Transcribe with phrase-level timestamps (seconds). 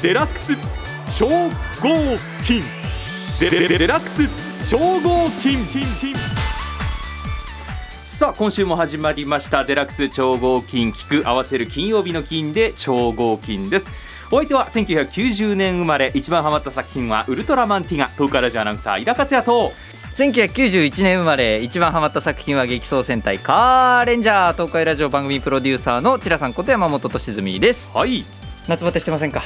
[0.00, 0.52] デラックス
[1.18, 2.62] 超合金。
[3.40, 5.58] デデデデラックス超合金。
[8.04, 9.64] さあ今週も始まりました。
[9.64, 10.92] デラックス超合金。
[10.92, 13.90] 聞く合わせる金曜日の金で超合金です。
[14.30, 19.72] お相手は1990年生まれ一番ハマった作品はウルトラマンティガ東海ラジオアナウンサー井田克也と。
[20.16, 27.90] 1991年生まれ一番ハマった作品は激走戦隊カーレンジャー東海ラジオ番組プロデューサーのチラさんこと山本俊純です。
[27.96, 28.24] はい。
[28.68, 29.42] 夏バテしてませんか？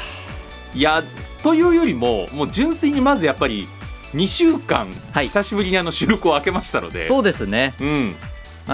[0.75, 1.03] いや
[1.43, 3.67] というよりももう純粋にまずやっぱり
[4.15, 5.27] 2週間、はい。
[5.27, 7.75] 久しぶりにあの収録を開けましたのでそうですね。
[7.81, 8.15] うん、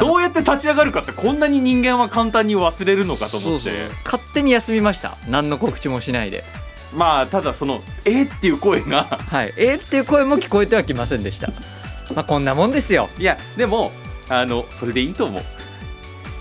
[0.01, 3.88] どうやって立ち上がるかってこんなに人間は簡単に忘れるのかと思って。
[4.05, 5.16] 勝手に休みました。
[5.29, 6.45] 何の告知もしないで。
[6.93, 9.52] まあただその「えっ?」っていう声が はい。
[9.57, 11.49] えー、っていう声も聞こえてはきませんでした。
[12.15, 13.09] まあこんなもんですよ。
[13.19, 13.93] いやでも
[14.29, 15.43] あのそれでいいと思う。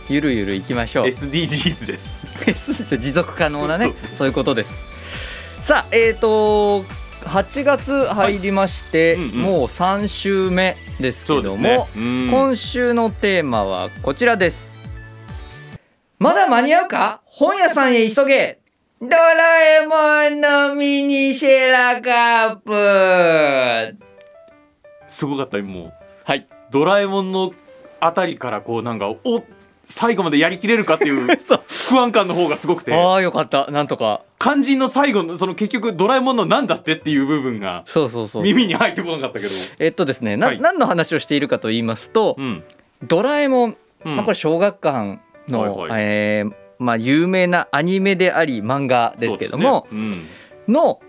[0.09, 1.07] ゆるゆるいきましょう。
[1.07, 2.25] SDGs です。
[2.97, 4.86] 持続可能なねそういうことです
[5.67, 6.83] さあえーと
[7.25, 9.41] 8月入りまして、はいうんうん。
[9.41, 11.85] もう3週目ですけども、ね。
[11.93, 12.29] うん。
[12.31, 14.73] 今週のテーマはこちらです。
[16.19, 17.21] まだ間に合うか？
[17.25, 18.59] 本屋さんへ急げ。
[19.01, 23.97] ドラえもんのミニシェラカップ。
[25.05, 25.93] すごかったもう。
[26.23, 26.47] はい。
[26.71, 27.51] ドラえもんの
[27.99, 29.19] あたりからこうなんかお
[29.83, 31.27] 最後までやりきれるかっていう
[31.89, 32.93] 不安感の方がすごくて。
[32.95, 33.69] ああよかった。
[33.69, 38.43] なんとか肝心の最後のその結局ドラえもんのなんだってっていう部分がそうそうそう。
[38.43, 39.51] 耳に入ってこなかったけど。
[39.79, 40.61] えっとですねな、はい。
[40.61, 42.63] 何の話をしているかと言いますと、うん、
[43.07, 44.15] ドラえもん、うん。
[44.15, 46.01] まあ、これ小学館の、はいはい。
[46.03, 50.25] えーまあ、有名なアニメであり漫画ですけども、そうですね。
[50.67, 50.99] の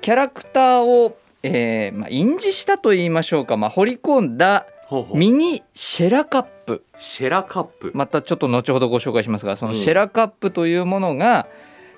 [0.00, 4.66] キャラクターを、えーまあ、印字したと言いましょうか、まあ、彫り込んだ
[5.14, 6.82] ミニシェラカップ。
[6.96, 9.78] シェラカップ、またちょっと後ほどご紹介しますがそのうん。
[9.78, 11.46] シェラカップというものが、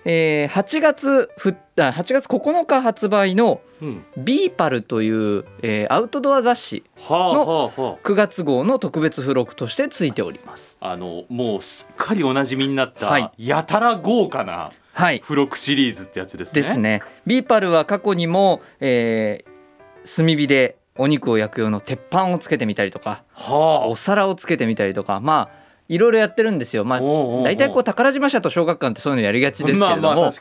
[0.05, 7.71] えー8月ふった8月9日発売のうん、「BE-PAL」という、えーアウトドア雑誌はあのはあは
[8.03, 10.79] 9月号の特別付録としてついております。
[10.81, 13.31] ああのもうすっかりおなじみになった、はい。
[13.39, 15.21] やたら豪華なはい。
[15.21, 16.63] 付録シリーズってやつですね。
[16.63, 17.03] ですね。
[17.27, 19.53] BE-PAL は過去にも、えー
[20.05, 26.85] 炭火でお肉を焼く用の鉄板をつけてみたりとかはお皿をつけてみたりとかまあいろいろやってるんですよ。
[26.85, 27.01] まあ
[27.43, 30.33] 大体こう宝島社と小学館ってそういうのやりがちですけれども、まあまあ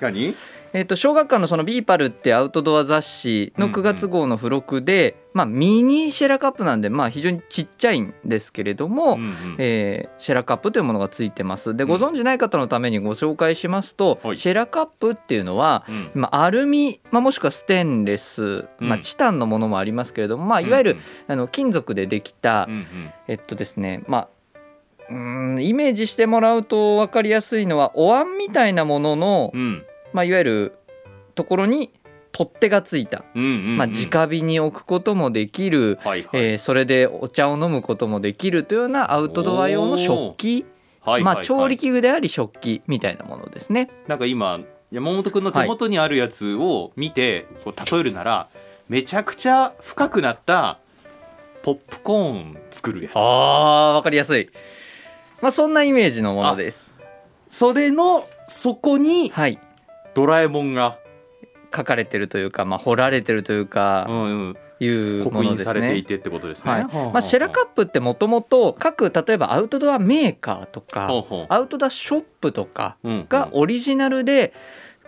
[0.74, 3.80] えっと小学館のその BE-PAL ってアウトドア雑誌のうんうん。
[3.80, 9.18] 9月号の付録で、まあミニシェラカップなんでまあ非常にちっちゃいんですけれども、う
[9.58, 11.76] えーシェラカップというものがついてます。
[11.76, 11.90] でうん。
[11.90, 14.38] ご存知ない方のためにご紹介しますと、はい。
[14.38, 16.12] シェラカップっていうのはうん。
[16.14, 20.98] まあ、アルミ、まあ、もしくはステンレス、まあ、うんチタンのものもありますけれども、まあ、いわゆる、
[21.28, 22.70] あの金属でできた、
[23.28, 24.28] えっとですねまあ
[25.12, 29.86] うーんイメージしてもらうと分かりやすいのはお椀みたいなものの、うん。
[30.14, 30.78] まあ、いわゆる
[31.36, 31.94] ところに
[32.32, 33.78] 取っ手がついた、うんうんうん。
[33.78, 36.42] まあ、直火に置くこともできる、はいはい。
[36.42, 40.66] えーそれでお茶を飲むこともできるというようなアウトドア用の食器、
[41.06, 41.36] まあ、はいはい。
[41.36, 43.90] はい調理器具であり食器みたいなものですね。
[44.08, 44.60] なんか今
[44.92, 48.50] 山本君の手元にあるやつを見て、こう例えるなら
[48.90, 50.80] めちゃくちゃ深くなった
[51.64, 53.14] ポップコーン作るやつ。
[53.16, 54.50] あー分かりやすい、
[55.42, 56.90] まあ、そんなイメージのものです。
[57.50, 59.60] それの底にはい。
[60.14, 60.98] ドラえもんが、
[61.76, 64.88] 書かれてるというか、まあ、彫られてるというか、うんうん、い
[65.20, 66.04] う刻ものです印されていね。
[66.04, 66.72] てってことですね。
[66.72, 66.84] はい。
[66.86, 71.08] まあ、シェラカップってもともと各例えばアウトドアメーカーとか
[71.50, 74.54] アウトドアショップとかうんがオリジナルで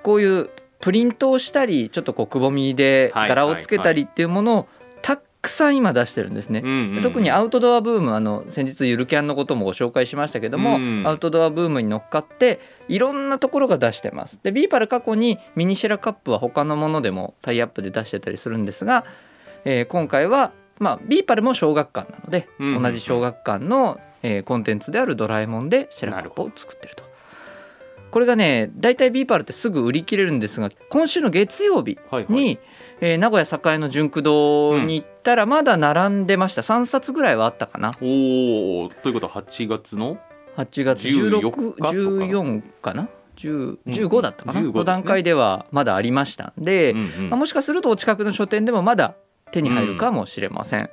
[0.04, 4.70] こういうプリントをしたりちょっとこうくぼみではい柄をつけたりっていうものをた
[5.44, 6.62] くさん今出してるんですね。
[6.64, 7.02] うんうんうん。
[7.04, 14.40] 特にアウトドアブームあの先日ゆるキャンのこともご紹介しましたけども、うんアウトドアブームに乗っかっていろんなところが出してます。
[14.42, 19.06] で BE-PAL 過去にミニシェラカップは他のものでもタイアップで出してたりするんですが、
[19.66, 22.84] えー今回はまあ BE-PAL も小学館なので、うんうんうん。
[22.84, 27.04] 同じ小学館の、えーコンテンツであるドラえもんでシェラカップを作ってると。
[28.12, 32.34] これがね大体 BE-PAL ってすぐ売り切れるんですが今週の月曜日はいはい。
[32.34, 32.60] に、
[33.02, 36.62] えー名古屋栄のジュンク堂に行ったらまだ並んでました。
[36.62, 37.92] 3冊ぐらいはあったかな。
[38.02, 40.18] おおということは8月の
[40.58, 44.80] ？8月14 16日とか？14かな？10うん15だったかな、15ですね。
[44.80, 49.16] の段階ではまだありましたんで、うんうんまあもしかするとお近くの書店でもまだ
[49.52, 50.90] 手に入るかもしれません。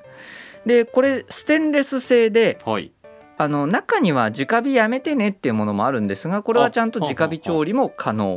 [0.66, 2.92] でこれステンレス製ではい。
[3.38, 8.36] あの中には直火やめてねっていうものもあるんですがこれはちゃんと直火調理も可能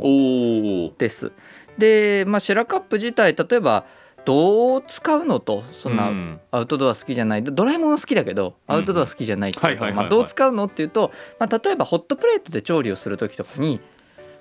[0.96, 1.32] です。
[1.78, 3.86] で、まあ、シェラカップ自体例えば
[4.24, 6.40] どう使うのとそんなうん。
[6.50, 7.44] アウトドア好きじゃない。
[7.44, 13.80] ドラえもんは好きだけどアウトドア好きじゃないどう使うのっていうと、まあ、例えばホットプレートで調理をする時とかに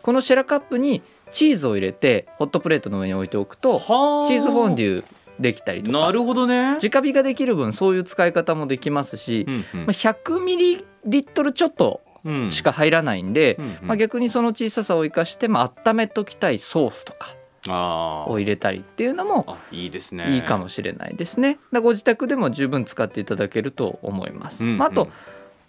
[0.01, 1.01] このシェラカップに
[1.31, 4.27] チーズを入れてホットプレートの上に置いておくとはあ。
[4.27, 5.03] チーズフォンデュ
[5.39, 5.99] できたりとか。
[5.99, 6.77] なるほどね。
[6.77, 12.02] 直火ができる分そういう使い方もできますし、うんまあ、100ミリリットルちょっとうん
[12.51, 13.87] しか入らないんで、うんうん。
[13.87, 17.35] まあ、逆にその小ささを生かして、まあ温めときたいソースとか
[17.67, 20.35] あを入れたりっていうのもあいいですね。
[20.35, 21.59] いいかもしれないですね。
[21.71, 24.63] ご自宅でも十分使っていただけると思います。
[24.63, 24.77] うんうん。
[24.77, 25.09] まあ、あと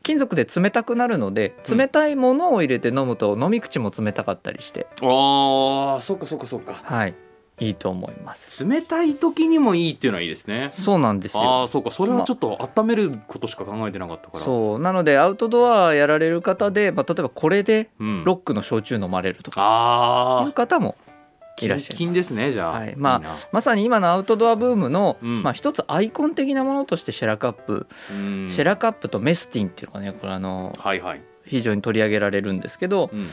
[0.03, 1.79] 金属で冷たくなるのでうん。
[1.79, 6.75] 冷たいものを入れて飲むと飲み口も冷たかったりして、ああそっかそっかそっか。
[6.75, 7.15] はい、
[7.61, 8.69] いいと思います。
[8.69, 10.71] 冷たい時にもいいっていうのはいいですね。
[10.73, 11.63] そうなんですあよ。
[11.63, 11.91] あそうか。
[11.93, 14.45] それはちょっと温めることしか考えてなかったから。
[14.45, 14.79] そう。
[14.81, 19.61] なのでアウトドアやられる方で、まあ、例えばこれでうん、ロックの焼酎飲まれるとか。
[19.61, 20.97] いうああ方も
[21.61, 21.97] いらっしゃいます。
[21.97, 22.95] 金ですねじゃあ、はい。
[22.97, 25.43] まあまさに今のアウトドアブームの、うん。
[25.45, 28.49] まあ、一つアイコン的なものとしてシェラカップ、うん。
[28.51, 33.31] シェラカップとメスティンっていうのがねこれあのはいはい、非常に取り上げられるんですけど、うんうん、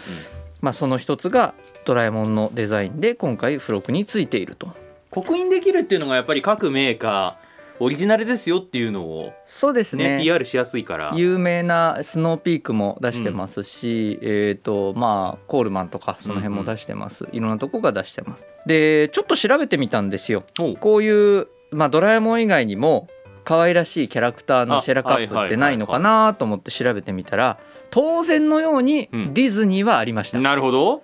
[0.61, 1.53] まあ、その一つが
[1.85, 4.69] ドラえもんのデザインで今回付録についていると。
[5.09, 7.51] 刻印できるっていうのがやっぱり各メーカー
[7.83, 10.17] オリジナルですよっていうのをそうですね。
[10.17, 11.13] ね PR しやすいから。
[11.15, 18.45] 有名なスノーピークも出してますし、えっ、とまあコールマンとかその辺も出してます、いろんなとこが出してます。
[18.67, 20.43] でちょっと調べてみたんですよ。
[20.79, 23.07] こういう、まあ、ドラえもん以外にも
[23.43, 27.57] 可愛らしいキャラクターのあシェラカップってないのかなと思って調べてみたら
[27.91, 29.33] 当然のようにうん。
[29.33, 31.03] ディズニーはありました、なるほど。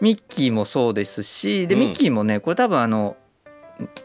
[0.00, 1.80] ミッキーもそうですしでうん。
[1.80, 3.16] ミッキーもねこれ多分あの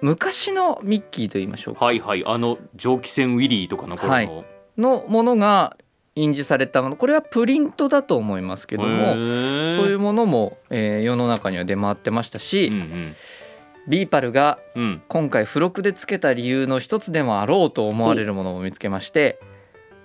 [0.01, 1.85] 昔のミッキーと言いましょうか。
[1.85, 2.23] はいはい。
[2.25, 4.45] あの蒸気船ウィリーとかの頃の、はい。
[4.77, 5.77] のものが
[6.15, 6.95] 印字されたもの。
[6.95, 13.15] これはプリントだと思いますけどもそういうものも、えー世の中には出回ってましたし、うんうん。
[13.87, 15.01] BE-PAL がうん。
[15.07, 19.39] 今回付録でつけた理由の一つでもあろうと思われるものを見つけまして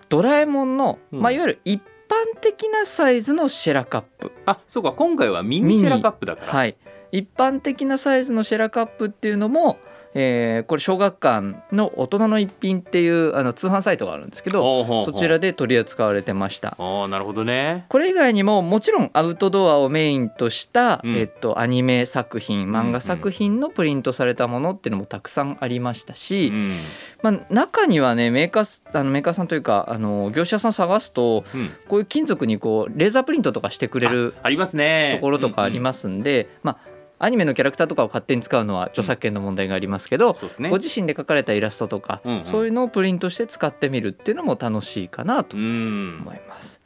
[0.09, 4.93] ドラえもんの、うんまあ、いわゆる一般的なサイズのシェラカップ、あそうか。
[4.93, 6.77] 今回はミニシェラカップだから、はい、
[7.11, 9.79] 一般的なサイズのシェラカップっていうのも、
[10.15, 16.77] えーこれ小学館の大人の一品っていうあの通販サイトがあるんですけどそちらで取り扱われてました。
[16.79, 17.87] ああなるほどね。
[17.89, 21.17] これ以外にももちろんアウトドアをメインとした、うん。
[21.17, 26.79] えっと、アニメ作品漫画作品のプリントされたものっていうのもたくさんありましたし、うん。
[27.23, 31.71] まあ、中にはねメーカーあのメーカーさんというかあの業者さん探すとうん。
[31.89, 35.17] こういう金属にこうレーザープリントとかしてくれるありますね。
[35.17, 36.93] ところとかありますんで、まあ
[37.25, 40.71] アニメのキャラクターとかを勝手に使うのは著作権の問題がありますけど、そうですね。
[40.71, 42.45] ご自身で描かれたイラストとか、うんうん。
[42.45, 46.19] そういうのをプリントして使ってみるっていうのも楽しいかなとうん。
[46.23, 46.81] 思います。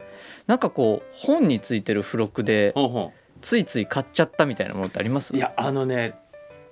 [0.47, 2.75] なんかこう本についてる付録で
[3.41, 5.33] ついつい買っちゃったみたいなものってあります？
[5.35, 6.15] ういやあのね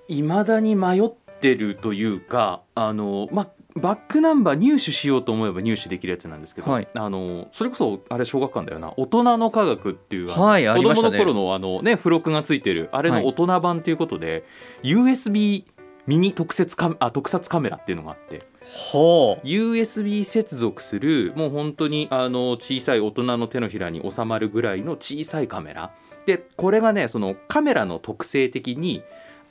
[0.09, 1.11] いまだに迷っ
[1.41, 6.89] てるというかあのまバックナンバー入手しようと思えば入手できるやつなんですけど、はい。
[6.95, 8.95] あのそれこそあれ小学館だよな。
[8.97, 14.45] 大人の科学っていうはい子供の頃のあのね付録がついてるあれの大人版ということで、
[14.83, 15.65] USB
[16.07, 25.93] ミニ特設カメあ特撮カメラっていうのがあってほう USB 接続するもう本当にあの小さい大人の手のひらに収まるぐらいの小さいカメラ。
[26.27, 29.03] でこれがねそのカメラの特性的に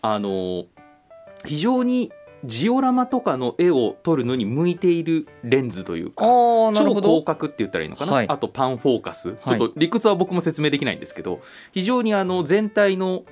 [0.01, 0.65] あの
[1.45, 2.11] 非常に
[2.45, 8.27] ジオラマとかの絵を撮るのに向いているレンズというか超広角って言ったらいいのかな、はい。
[8.27, 9.39] あとパンフォーカス、はい。
[9.47, 13.23] ちょっと理屈は僕も説明できないんですけど非常にあの全体の、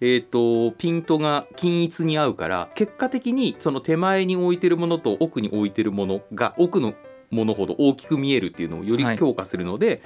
[0.00, 6.94] えー、とピントが均一に合うから結果的にその手前に置いてるものと奥に置いてるものが奥の
[7.30, 9.18] ものほど大きく見えるっていうのをよりはい。
[9.18, 10.02] 強化するので、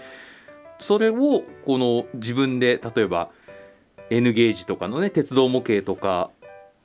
[0.79, 3.31] それをこの自分で例えば
[4.11, 6.31] N ゲージとかのね鉄道模型とか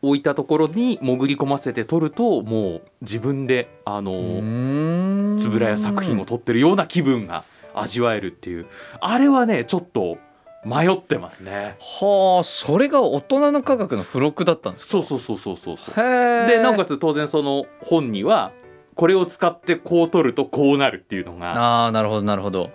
[0.01, 8.67] 置いたところに潜り込ませて撮るともう自分であの円谷作品を撮ってるような気分が味わえるっていう。
[9.01, 10.17] あれはねちょっと
[10.65, 11.77] 迷ってますね。
[11.79, 15.95] はあそれが大人の科学の付録だったんですそうそうそうそうそうそう。
[15.95, 18.51] でなおかつ当然その本には
[18.95, 22.71] これを使ってこう撮るとこうなるっていうのがああなるほどなるほど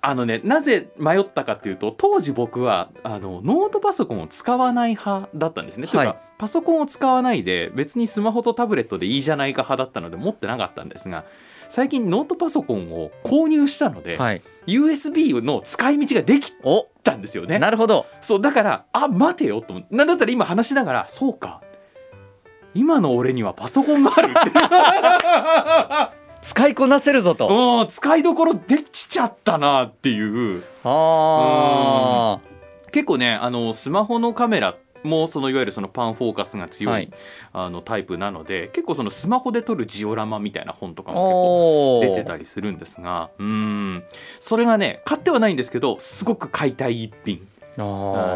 [0.00, 5.86] あのねなぜ迷ったかっていうと当時僕はあのノートパソコンを使わない派だったんですね。
[5.86, 11.24] というはいかパソコンを使わないで別にスマホとタブレットでいいじゃないか派だったので持ってなかったんですが
[11.68, 14.42] 最近ノートパソコンを購入したので、はい。
[14.66, 17.58] USB の使い道ができおたんですよね。
[17.58, 18.06] なるほど。
[18.20, 21.62] そうだからあ待てよと思ってなんだったら今話しながらそうか。
[22.74, 27.48] 今の俺にはパソコンがあるって 使いこなせるぞと。
[27.48, 30.64] うん使いどころできちゃったなっていう。
[30.84, 32.40] あ
[32.92, 37.10] 結構ねあのスマホのカメラもそのいわゆるそのパンフォーカスが強い、はい。
[37.52, 44.04] あのタイプなので結構そのスマホで撮るジオラマみたいな本とかあもお結構出てたりするんですがうん。
[44.40, 47.38] それがね買ってはないんですけどすごく買いたい一品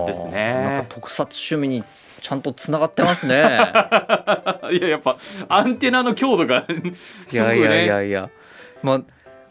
[0.07, 0.55] ですね。
[0.55, 1.83] なんか特撮趣味に
[2.23, 3.35] ちゃんとつながってますね。
[4.71, 5.17] いややっぱ
[5.49, 6.65] アンテナの強度がい
[7.29, 7.55] すごくね。
[7.55, 8.31] やいやいやいや。
[8.83, 9.01] まあ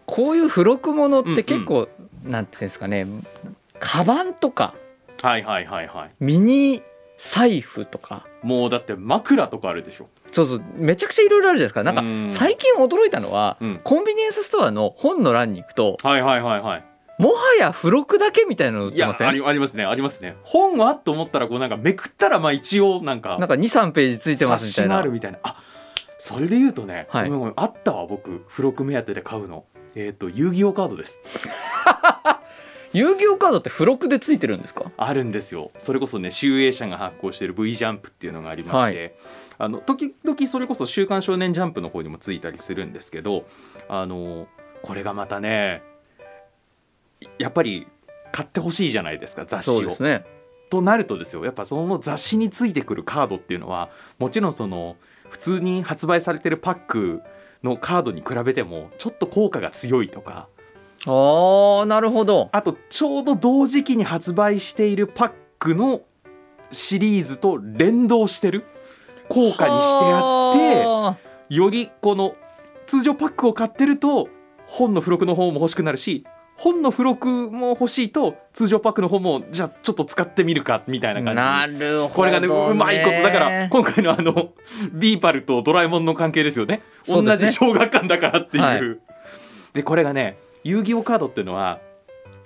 [0.05, 1.89] こういう付録ものって結構、
[2.23, 3.05] なんていうんですかね。
[3.79, 4.73] カバンとか
[5.21, 6.11] はいはいはいはい。
[6.19, 6.81] ミニ
[7.17, 8.25] 財布とか。
[8.41, 10.07] もうだって枕とかあるでしょ。
[10.31, 10.63] そうそう。
[10.75, 11.83] めちゃくちゃいろいろあるじゃないですか。
[11.83, 12.29] なんかうん。
[12.29, 13.81] 最近驚いたのは、うん。
[13.83, 16.90] コンビニエンスストアの本の欄に行くとはいはいはいはい
[17.21, 19.27] もはや付録だけみたいなの売ってません？
[19.27, 19.85] ありありますね。
[19.85, 20.35] ありますね。
[20.43, 25.39] 本はと思ったらこうなんかめくったらまあ一応なんかなんか23ページついてますみたい冊子があなるみたいな。
[25.43, 25.61] あ
[26.17, 27.31] それで言うとね、はい。
[27.55, 28.45] あったわ僕。
[28.49, 29.65] 付録目当てで買うの。
[29.95, 31.19] えっ、と遊戯王カードです。
[32.93, 34.91] 遊戯王カードって付録でついてるんですか？
[34.97, 35.71] あるんですよ。
[35.79, 39.15] それこそね集英社が発行している V ジャンプっていうのがありまして、
[39.57, 43.45] あの時々それこそ「週刊少年ジャンプ」の方にもついたりするんですけど
[43.87, 44.47] あの
[44.83, 45.81] これがまたね
[47.37, 47.87] やっぱり
[48.31, 49.95] 買ってほしいじゃないですか雑誌を。
[50.03, 50.25] ね。
[50.69, 54.95] となるとですよやっぱその雑誌についてくるカードっていうのはもちろんその
[55.29, 57.21] 普通に発売されてるパック
[57.61, 60.47] のカードに比べてもちょっと効果が強いとか。
[61.05, 66.01] あーなるほどあとちょうど同時期に発売しているパックの
[66.71, 68.65] シリーズと連動してる
[69.27, 71.17] 効果にしてあっては
[71.49, 72.35] よりこの
[72.85, 74.29] 通常パックを買ってると
[74.67, 76.23] 本の付録の方も欲しくなるし
[76.61, 81.79] 本の付録も欲しいと通常パックの方もじゃあちょっと使ってみるかみたいな感じ。
[81.79, 84.49] なるほど、ね、これがねうまいことだから今回のあの
[84.93, 86.83] BE-PAL とドラえもんの関係ですよね。
[87.07, 87.37] ね。
[87.37, 88.63] じ小学館だからっていう。
[88.63, 88.81] はい
[89.73, 91.79] でこれがね遊戯王カードっていうのは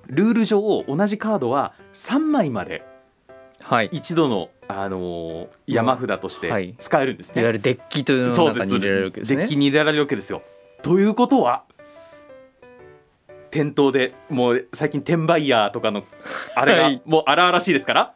[0.06, 2.84] ルール上同じカードは3枚まで
[3.62, 3.90] はい。
[3.92, 6.74] 一度の、あのー山札としはい。
[6.74, 7.42] て使えるんですね。
[7.42, 9.36] いわゆるデッキというののそうです中に入れられるわけですね。
[9.38, 10.44] デッキに入れられるわけですよ。
[10.84, 11.64] ということは
[13.56, 16.04] 店頭でもう最近転売ヤーとかの
[16.58, 16.96] あれはい。
[16.98, 18.14] がもう荒々しいですから。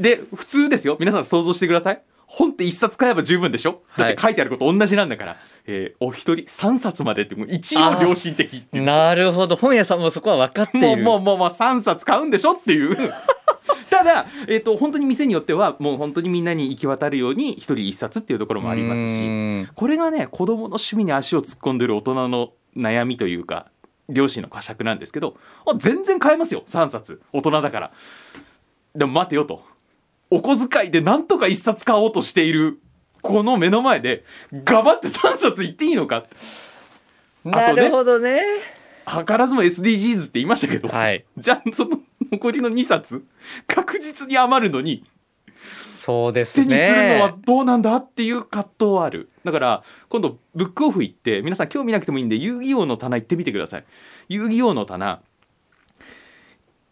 [0.00, 0.96] で普通ですよ。
[0.98, 2.02] 皆さん想像してください。
[2.26, 3.82] 本って一冊買えば十分でしょ。
[3.98, 8.84] だって書いてあること同じなんだから、えーお一人3冊までってもう一応良心的っていう。
[8.86, 9.54] なるほど。
[9.54, 12.96] 本屋さんもそこは分かっていもうるもうもうもう3冊買うんでしょっていう。
[13.90, 23.66] ただ、えー、と本当に店によってはもう本当にみんなに行き渡るように一人一冊っていうところもありますうしこれがね子供の趣味に足を突っ込んでる大人の悩みというか
[24.08, 27.20] 両親の呵責なんですけどあ全然買えますよ3冊。
[27.32, 27.92] 大人だから。
[28.94, 29.64] でも待てよと。
[30.30, 32.80] お小遣いでなんとか1冊買おうとしている
[33.22, 36.24] この目の前でガバって3冊いっていいのか。
[37.44, 38.42] なるほどね。
[39.06, 41.24] 図らずも SDGs って言いましたけど、はい。
[41.36, 42.00] じゃあその
[42.32, 43.24] 残りの2冊
[43.66, 45.04] 確実に余るのに
[46.04, 49.30] そうです手にするのはねどうなんだっていう葛藤はある。
[49.42, 53.84] だから今度ブックオフ行って皆さん興味なくてもいいんで遊戯王の棚行ってみてください。
[54.28, 55.22] 遊戯王の棚。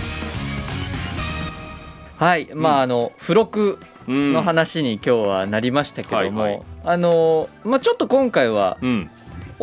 [2.17, 6.63] はいまああの付録うんの話に今日はなりましたけども、はいはい。
[6.83, 9.09] あのまあちょっと今回はうん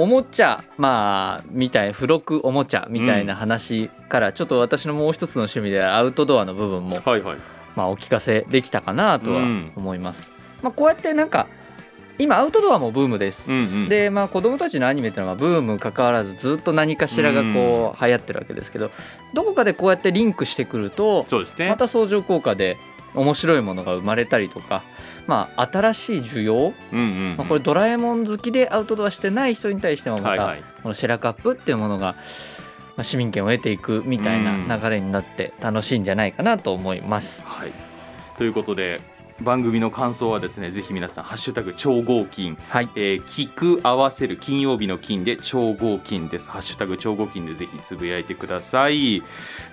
[0.00, 7.37] おもちゃまあみたい付録おもちゃみたいな話からちょっと私のもう一つの趣味であるアウトドアの部分もはいはい。
[7.76, 10.33] まあお聞かせできたかなとはうん思います。
[10.62, 11.49] まあこうやってなんか
[12.16, 13.52] 今アウトドアもブームです。
[13.52, 13.88] うんうん。
[13.90, 18.90] でまあ子供たちのアニメっていうのはブーム関わらずずっと何かしらがこう流行ってるわけですけど
[19.35, 21.69] どこかでこうやってリンクしてくるとそうですね。
[21.69, 22.78] また相乗効果で
[23.14, 24.83] 面白いものが生まれたりとか、
[25.26, 27.36] まあ、新しい需要、うんうんうん。
[27.36, 32.14] まあ、これドラえもん好きでアウトドアしてない人に対してもまたこのシェラカップっていうものが、
[32.96, 37.42] まあ、市民権を得ていくみたいな流れになって楽しいんじゃないかなと思います。
[37.44, 37.72] はい、
[38.36, 39.00] ということで
[39.42, 46.50] 番組の感想はですねぜひ皆さんハッシュタグ超合金はいえー、聞く合わせる金曜日の金で超合金です。
[46.50, 49.23] ハッシュタグ超合金でぜひつぶやいてください。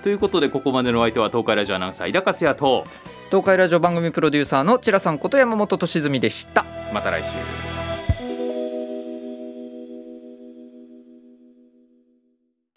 [0.04, 2.86] ということでここまでのお相手は東海ラジオアナウンサー井田克也と
[3.28, 7.77] 東海ラジオ番組プロデューサーのチラさんこと山本俊純でしたまた来週。